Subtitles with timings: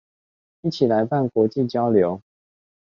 [0.61, 2.23] 一起來辦國際交流？